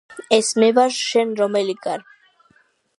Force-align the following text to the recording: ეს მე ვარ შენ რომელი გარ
ეს 0.37 0.47
მე 0.63 0.69
ვარ 0.77 0.95
შენ 1.01 1.37
რომელი 1.43 1.77
გარ 1.85 2.07